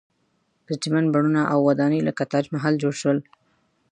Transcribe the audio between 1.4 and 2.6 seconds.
او ودانۍ لکه تاج